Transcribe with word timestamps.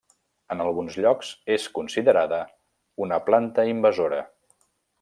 En 0.53 0.61
alguns 0.63 0.95
llocs 1.03 1.29
és 1.55 1.67
considerada 1.75 2.39
una 3.07 3.21
planta 3.29 3.67
invasora. 3.75 4.27